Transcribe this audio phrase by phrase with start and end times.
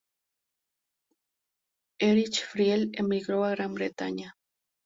[1.99, 4.33] Erich Fried emigró a Gran Bretaña.